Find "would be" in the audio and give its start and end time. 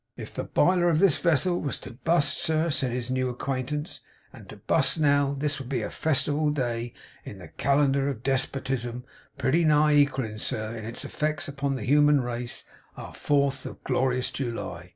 5.59-5.83